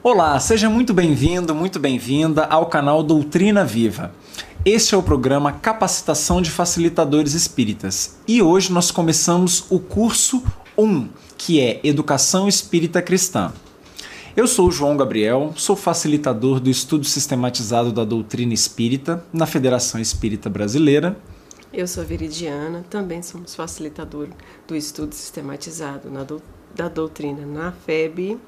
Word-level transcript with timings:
Olá, 0.00 0.38
seja 0.38 0.70
muito 0.70 0.94
bem-vindo, 0.94 1.52
muito 1.52 1.80
bem-vinda 1.80 2.44
ao 2.44 2.66
canal 2.66 3.02
Doutrina 3.02 3.64
Viva. 3.64 4.12
Este 4.64 4.94
é 4.94 4.98
o 4.98 5.02
programa 5.02 5.50
Capacitação 5.50 6.40
de 6.40 6.52
Facilitadores 6.52 7.34
Espíritas 7.34 8.16
e 8.26 8.40
hoje 8.40 8.72
nós 8.72 8.92
começamos 8.92 9.66
o 9.68 9.80
curso 9.80 10.40
1, 10.78 11.08
que 11.36 11.60
é 11.60 11.80
Educação 11.82 12.46
Espírita 12.46 13.02
Cristã. 13.02 13.52
Eu 14.36 14.46
sou 14.46 14.68
o 14.68 14.72
João 14.72 14.96
Gabriel, 14.96 15.52
sou 15.56 15.74
facilitador 15.74 16.60
do 16.60 16.70
estudo 16.70 17.04
sistematizado 17.04 17.92
da 17.92 18.04
doutrina 18.04 18.54
espírita 18.54 19.24
na 19.32 19.46
Federação 19.46 20.00
Espírita 20.00 20.48
Brasileira. 20.48 21.18
Eu 21.72 21.88
sou 21.88 22.04
Viridiana, 22.04 22.84
também 22.88 23.20
somos 23.20 23.56
facilitador 23.56 24.28
do 24.66 24.76
estudo 24.76 25.12
sistematizado 25.12 26.08
na 26.08 26.22
doutrina 26.22 26.57
da 26.74 26.88
doutrina 26.88 27.44
na 27.44 27.72
FEB. 27.72 28.38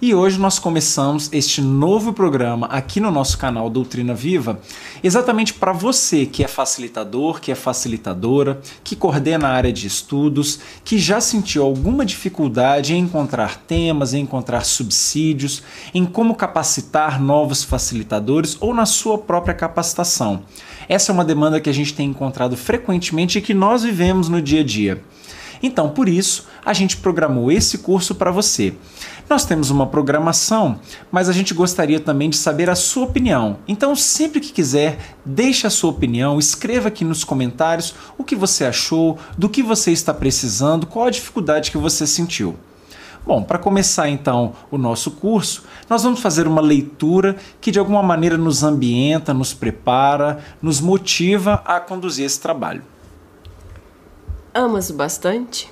E 0.00 0.14
hoje 0.14 0.38
nós 0.38 0.58
começamos 0.58 1.28
este 1.32 1.60
novo 1.60 2.12
programa 2.12 2.66
aqui 2.66 3.00
no 3.00 3.10
nosso 3.10 3.38
canal 3.38 3.70
Doutrina 3.70 4.14
Viva, 4.14 4.60
exatamente 5.02 5.54
para 5.54 5.72
você 5.72 6.26
que 6.26 6.44
é 6.44 6.48
facilitador, 6.48 7.40
que 7.40 7.50
é 7.50 7.54
facilitadora, 7.54 8.60
que 8.84 8.94
coordena 8.94 9.48
a 9.48 9.52
área 9.52 9.72
de 9.72 9.86
estudos, 9.86 10.60
que 10.84 10.98
já 10.98 11.20
sentiu 11.20 11.64
alguma 11.64 12.04
dificuldade 12.04 12.94
em 12.94 13.00
encontrar 13.00 13.56
temas, 13.66 14.12
em 14.14 14.22
encontrar 14.22 14.64
subsídios, 14.64 15.62
em 15.94 16.04
como 16.04 16.34
capacitar 16.34 17.20
novos 17.20 17.64
facilitadores 17.64 18.56
ou 18.60 18.74
na 18.74 18.86
sua 18.86 19.18
própria 19.18 19.54
capacitação. 19.54 20.44
Essa 20.88 21.10
é 21.10 21.14
uma 21.14 21.24
demanda 21.24 21.60
que 21.60 21.70
a 21.70 21.74
gente 21.74 21.94
tem 21.94 22.10
encontrado 22.10 22.56
frequentemente 22.56 23.38
e 23.38 23.42
que 23.42 23.54
nós 23.54 23.82
vivemos 23.82 24.28
no 24.28 24.40
dia 24.40 24.60
a 24.60 24.64
dia. 24.64 25.02
Então, 25.62 25.90
por 25.90 26.08
isso, 26.08 26.46
a 26.64 26.72
gente 26.72 26.96
programou 26.96 27.50
esse 27.50 27.78
curso 27.78 28.14
para 28.14 28.30
você. 28.30 28.74
Nós 29.28 29.44
temos 29.44 29.70
uma 29.70 29.86
programação, 29.86 30.78
mas 31.10 31.28
a 31.28 31.32
gente 31.32 31.52
gostaria 31.52 31.98
também 31.98 32.30
de 32.30 32.36
saber 32.36 32.70
a 32.70 32.76
sua 32.76 33.04
opinião. 33.04 33.58
Então, 33.66 33.96
sempre 33.96 34.40
que 34.40 34.52
quiser, 34.52 35.16
deixe 35.24 35.66
a 35.66 35.70
sua 35.70 35.90
opinião, 35.90 36.38
escreva 36.38 36.88
aqui 36.88 37.04
nos 37.04 37.24
comentários 37.24 37.94
o 38.16 38.22
que 38.22 38.36
você 38.36 38.64
achou, 38.64 39.18
do 39.36 39.48
que 39.48 39.62
você 39.62 39.90
está 39.90 40.14
precisando, 40.14 40.86
qual 40.86 41.06
a 41.06 41.10
dificuldade 41.10 41.70
que 41.70 41.78
você 41.78 42.06
sentiu. 42.06 42.56
Bom, 43.26 43.42
para 43.42 43.58
começar 43.58 44.08
então 44.08 44.52
o 44.70 44.78
nosso 44.78 45.10
curso, 45.10 45.64
nós 45.90 46.04
vamos 46.04 46.20
fazer 46.20 46.46
uma 46.46 46.60
leitura 46.60 47.34
que 47.60 47.72
de 47.72 47.78
alguma 47.80 48.00
maneira 48.00 48.38
nos 48.38 48.62
ambienta, 48.62 49.34
nos 49.34 49.52
prepara, 49.52 50.38
nos 50.62 50.80
motiva 50.80 51.60
a 51.64 51.80
conduzir 51.80 52.24
esse 52.24 52.38
trabalho. 52.38 52.84
Amas 54.58 54.88
o 54.88 54.94
bastante? 54.94 55.70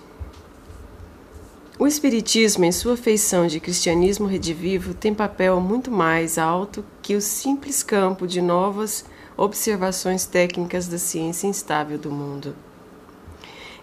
O 1.78 1.86
Espiritismo, 1.86 2.66
em 2.66 2.70
sua 2.70 2.98
feição 2.98 3.46
de 3.46 3.58
cristianismo 3.58 4.26
redivivo, 4.26 4.92
tem 4.92 5.14
papel 5.14 5.58
muito 5.58 5.90
mais 5.90 6.36
alto 6.36 6.84
que 7.00 7.16
o 7.16 7.20
simples 7.22 7.82
campo 7.82 8.26
de 8.26 8.42
novas 8.42 9.06
observações 9.38 10.26
técnicas 10.26 10.86
da 10.86 10.98
ciência 10.98 11.46
instável 11.46 11.96
do 11.96 12.10
mundo. 12.10 12.54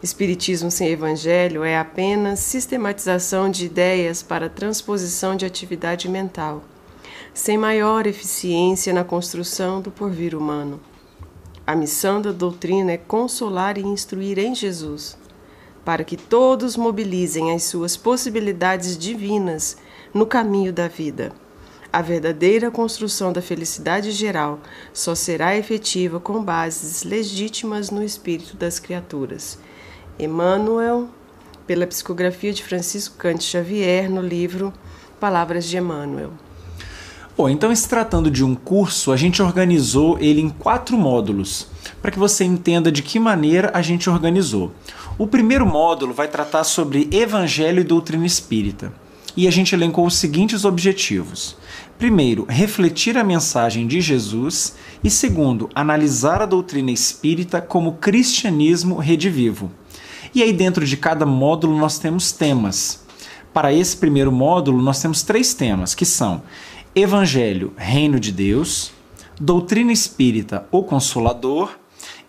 Espiritismo 0.04 0.70
sem 0.70 0.90
Evangelho 0.90 1.64
é 1.64 1.80
apenas 1.80 2.38
sistematização 2.38 3.50
de 3.50 3.66
ideias 3.66 4.22
para 4.22 4.50
transposição 4.50 5.36
de 5.36 5.48
atividade 5.48 6.08
mental, 6.08 6.64
sem 7.34 7.58
maior 7.58 8.06
eficiência 8.06 8.94
na 8.94 9.04
construção 9.04 9.82
do 9.82 9.90
porvir 9.90 10.36
humano. 10.38 10.80
A 11.72 11.76
missão 11.76 12.22
da 12.22 12.34
doutrina 12.34 12.92
é 12.92 12.98
consolar 12.98 13.78
e 13.78 13.82
instruir 13.82 14.38
em 14.38 14.54
Jesus, 14.54 15.18
para 15.86 16.04
que 16.04 16.18
todos 16.18 16.76
mobilizem 16.76 17.54
as 17.54 17.64
suas 17.64 17.96
possibilidades 17.96 18.98
divinas 18.98 19.78
no 20.14 20.26
caminho 20.26 20.74
da 20.74 20.90
vida. 20.90 21.32
A 21.90 22.02
verdadeira 22.02 22.70
construção 22.70 23.32
da 23.32 23.42
felicidade 23.42 24.12
geral 24.12 24.60
só 24.92 25.16
será 25.16 25.56
efetiva 25.56 26.20
com 26.20 26.44
bases 26.44 27.04
legítimas 27.04 27.90
no 27.90 28.04
espírito 28.04 28.58
das 28.58 28.78
criaturas. 28.78 29.58
Emmanuel, 30.20 31.08
pela 31.66 31.88
psicografia 31.88 32.52
de 32.52 32.66
Francisco 32.66 33.16
Cante 33.16 33.46
Xavier, 33.46 34.10
no 34.12 34.22
livro 34.22 34.74
Palavras 35.22 35.64
de 35.64 35.78
Emmanuel. 35.78 36.34
Bom, 37.42 37.50
então, 37.50 37.76
se 37.76 37.90
tratando 37.90 38.30
de 38.30 38.44
um 38.46 38.54
curso, 38.54 39.12
a 39.12 39.18
gente 39.18 39.42
organizou 39.42 40.16
ele 40.20 40.40
em 40.40 40.48
quatro 40.48 40.96
módulos, 40.96 41.66
para 42.00 42.12
que 42.12 42.20
você 42.20 42.44
entenda 42.44 42.92
de 42.92 43.02
que 43.02 43.20
maneira 43.20 43.72
a 43.74 43.82
gente 43.82 44.08
organizou. 44.08 44.72
O 45.18 45.26
primeiro 45.26 45.66
módulo 45.66 46.14
vai 46.14 46.28
tratar 46.28 46.64
sobre 46.64 47.10
Evangelho 47.12 47.82
e 47.82 47.84
doutrina 47.84 48.28
espírita. 48.28 48.94
E 49.36 49.48
a 49.48 49.52
gente 49.52 49.74
elencou 49.74 50.06
os 50.06 50.18
seguintes 50.18 50.66
objetivos: 50.66 51.58
primeiro, 51.98 52.46
refletir 52.48 53.18
a 53.18 53.24
mensagem 53.24 53.88
de 53.88 54.02
Jesus, 54.02 54.76
e 55.04 55.10
segundo, 55.10 55.68
analisar 55.74 56.44
a 56.44 56.46
doutrina 56.46 56.92
espírita 56.92 57.60
como 57.60 57.94
cristianismo 57.94 58.98
redivivo. 58.98 59.72
E 60.36 60.44
aí, 60.44 60.54
dentro 60.54 60.86
de 60.86 60.96
cada 60.96 61.26
módulo, 61.26 61.76
nós 61.76 61.98
temos 61.98 62.32
temas. 62.32 63.02
Para 63.52 63.74
esse 63.74 63.98
primeiro 63.98 64.32
módulo, 64.32 64.80
nós 64.82 65.02
temos 65.02 65.24
três 65.24 65.56
temas, 65.56 65.96
que 65.96 66.06
são 66.06 66.44
Evangelho, 66.94 67.72
Reino 67.78 68.20
de 68.20 68.34
Deus, 68.34 68.92
Doutrina 69.40 69.94
Espírita, 69.94 70.68
O 70.70 70.84
Consolador 70.84 71.80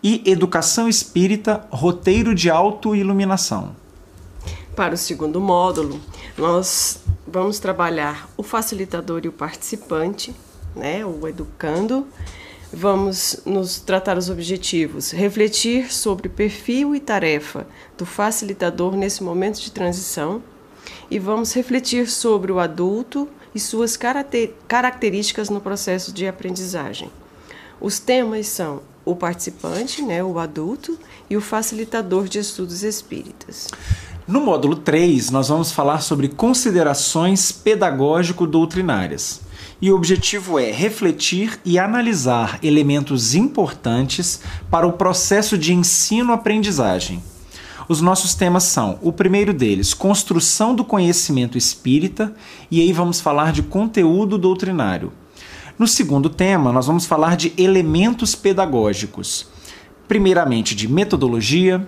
e 0.01 0.23
Educação 0.25 0.87
Espírita, 0.87 1.67
Roteiro 1.69 2.33
de 2.33 2.49
Autoiluminação. 2.49 3.75
Para 4.73 4.93
o 4.93 4.97
segundo 4.97 5.41
módulo, 5.41 5.99
nós 6.37 7.01
vamos 7.27 7.59
trabalhar 7.59 8.29
o 8.37 8.43
facilitador 8.43 9.21
e 9.25 9.27
o 9.27 9.33
participante, 9.33 10.33
né, 10.73 11.05
o 11.05 11.27
educando. 11.27 12.07
Vamos 12.71 13.41
nos 13.45 13.81
tratar 13.81 14.17
os 14.17 14.29
objetivos, 14.29 15.11
refletir 15.11 15.93
sobre 15.93 16.29
perfil 16.29 16.95
e 16.95 17.01
tarefa 17.01 17.67
do 17.97 18.05
facilitador 18.05 18.95
nesse 18.95 19.23
momento 19.23 19.59
de 19.59 19.73
transição 19.73 20.41
e 21.11 21.19
vamos 21.19 21.53
refletir 21.53 22.09
sobre 22.09 22.49
o 22.49 22.59
adulto 22.59 23.27
e 23.53 23.59
suas 23.59 23.97
características 24.67 25.49
no 25.49 25.61
processo 25.61 26.11
de 26.11 26.27
aprendizagem. 26.27 27.09
Os 27.79 27.99
temas 27.99 28.47
são 28.47 28.81
o 29.05 29.15
participante, 29.15 30.01
né, 30.01 30.23
o 30.23 30.39
adulto, 30.39 30.97
e 31.29 31.35
o 31.35 31.41
facilitador 31.41 32.27
de 32.27 32.39
estudos 32.39 32.83
espíritas. 32.83 33.67
No 34.25 34.39
módulo 34.39 34.77
3, 34.77 35.29
nós 35.31 35.49
vamos 35.49 35.71
falar 35.71 35.99
sobre 35.99 36.29
considerações 36.29 37.51
pedagógico-doutrinárias. 37.51 39.41
E 39.81 39.91
o 39.91 39.95
objetivo 39.95 40.57
é 40.57 40.71
refletir 40.71 41.59
e 41.65 41.77
analisar 41.77 42.57
elementos 42.63 43.35
importantes 43.35 44.39
para 44.71 44.87
o 44.87 44.93
processo 44.93 45.57
de 45.57 45.73
ensino-aprendizagem. 45.73 47.21
Os 47.87 48.01
nossos 48.01 48.33
temas 48.33 48.63
são: 48.63 48.97
o 49.01 49.11
primeiro 49.11 49.53
deles, 49.53 49.93
construção 49.93 50.73
do 50.73 50.85
conhecimento 50.85 51.57
espírita, 51.57 52.33
e 52.71 52.81
aí 52.81 52.93
vamos 52.93 53.19
falar 53.19 53.51
de 53.51 53.61
conteúdo 53.63 54.37
doutrinário. 54.37 55.11
No 55.77 55.87
segundo 55.87 56.29
tema, 56.29 56.71
nós 56.71 56.85
vamos 56.85 57.05
falar 57.05 57.35
de 57.35 57.51
elementos 57.57 58.35
pedagógicos. 58.35 59.47
Primeiramente, 60.07 60.75
de 60.75 60.87
metodologia, 60.87 61.87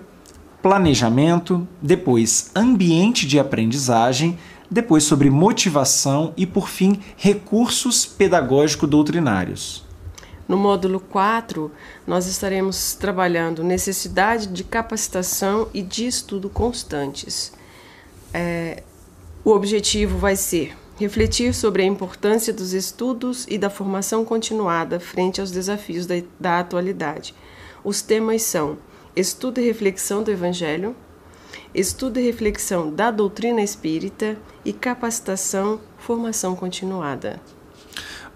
planejamento, 0.60 1.66
depois, 1.80 2.50
ambiente 2.54 3.26
de 3.26 3.38
aprendizagem, 3.38 4.36
depois, 4.68 5.04
sobre 5.04 5.30
motivação 5.30 6.32
e, 6.36 6.44
por 6.44 6.68
fim, 6.68 6.98
recursos 7.16 8.04
pedagógico-doutrinários. 8.04 9.85
No 10.48 10.56
módulo 10.56 11.00
4, 11.00 11.72
nós 12.06 12.26
estaremos 12.26 12.94
trabalhando 12.94 13.64
necessidade 13.64 14.46
de 14.46 14.62
capacitação 14.62 15.68
e 15.74 15.82
de 15.82 16.06
estudo 16.06 16.48
constantes. 16.48 17.52
É, 18.32 18.82
o 19.44 19.50
objetivo 19.50 20.18
vai 20.18 20.36
ser 20.36 20.76
refletir 20.96 21.52
sobre 21.52 21.82
a 21.82 21.86
importância 21.86 22.52
dos 22.52 22.72
estudos 22.72 23.44
e 23.48 23.58
da 23.58 23.68
formação 23.68 24.24
continuada 24.24 24.98
frente 24.98 25.40
aos 25.40 25.50
desafios 25.50 26.06
da, 26.06 26.14
da 26.38 26.60
atualidade. 26.60 27.34
Os 27.84 28.00
temas 28.00 28.42
são 28.42 28.78
estudo 29.14 29.60
e 29.60 29.64
reflexão 29.64 30.22
do 30.22 30.30
Evangelho, 30.30 30.94
estudo 31.74 32.18
e 32.18 32.24
reflexão 32.24 32.90
da 32.90 33.10
doutrina 33.10 33.62
espírita 33.62 34.36
e 34.64 34.72
capacitação, 34.72 35.80
formação 35.98 36.56
continuada. 36.56 37.40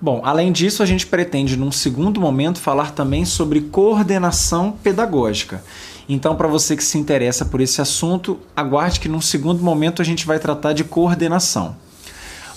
Bom, 0.03 0.23
além 0.25 0.51
disso, 0.51 0.83
a 0.83 0.87
gente 0.87 1.07
pretende, 1.07 1.59
num 1.59 1.71
segundo 1.71 2.21
momento, 2.21 2.59
falar 2.59 2.93
também 2.93 3.27
sobre 3.27 3.61
coordenação 3.61 4.73
pedagógica. 4.73 5.63
Então, 6.09 6.35
para 6.35 6.49
você 6.49 6.75
que 6.75 6.83
se 6.83 6.97
interessa 6.97 7.45
por 7.45 7.61
esse 7.61 7.83
assunto, 7.83 8.39
aguarde 8.57 8.99
que 8.99 9.09
num 9.09 9.21
segundo 9.21 9.63
momento 9.63 10.01
a 10.01 10.05
gente 10.05 10.27
vai 10.27 10.39
tratar 10.39 10.73
de 10.73 10.85
coordenação. 10.85 11.77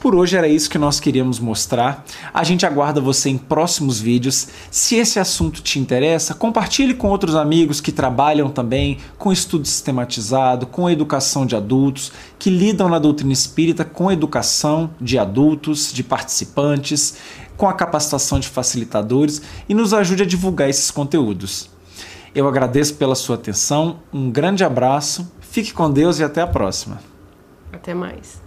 por 0.00 0.14
hoje 0.14 0.36
era 0.36 0.48
isso 0.48 0.70
que 0.70 0.78
nós 0.78 0.98
queríamos 0.98 1.38
mostrar. 1.38 2.04
A 2.32 2.42
gente 2.42 2.64
aguarda 2.64 3.00
você 3.00 3.28
em 3.28 3.36
próximos 3.36 4.00
vídeos. 4.00 4.48
Se 4.70 4.96
esse 4.96 5.20
assunto 5.20 5.62
te 5.62 5.78
interessa, 5.78 6.34
compartilhe 6.34 6.94
com 6.94 7.08
outros 7.08 7.36
amigos 7.36 7.80
que 7.80 7.92
trabalham 7.92 8.48
também 8.48 8.98
com 9.18 9.30
estudo 9.30 9.66
sistematizado, 9.66 10.66
com 10.66 10.88
educação 10.88 11.44
de 11.44 11.54
adultos, 11.54 12.10
que 12.38 12.48
lidam 12.48 12.88
na 12.88 12.98
doutrina 12.98 13.32
espírita 13.32 13.84
com 13.84 14.10
educação 14.10 14.90
de 14.98 15.18
adultos, 15.18 15.92
de 15.92 16.02
participantes, 16.02 17.16
com 17.56 17.68
a 17.68 17.74
capacitação 17.74 18.40
de 18.40 18.48
facilitadores 18.48 19.42
e 19.68 19.74
nos 19.74 19.92
ajude 19.92 20.22
a 20.22 20.26
divulgar 20.26 20.70
esses 20.70 20.90
conteúdos. 20.90 21.68
Eu 22.34 22.48
agradeço 22.48 22.94
pela 22.94 23.14
sua 23.14 23.34
atenção, 23.34 23.98
um 24.10 24.30
grande 24.30 24.64
abraço, 24.64 25.30
fique 25.40 25.74
com 25.74 25.90
Deus 25.90 26.18
e 26.18 26.24
até 26.24 26.40
a 26.40 26.46
próxima. 26.46 27.00
Até 27.70 27.92
mais. 27.92 28.40